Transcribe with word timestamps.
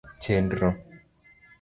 Chenro: 0.23 0.69